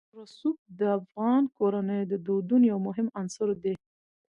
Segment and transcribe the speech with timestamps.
[0.17, 3.73] رسوب د افغان کورنیو د دودونو یو مهم عنصر دی.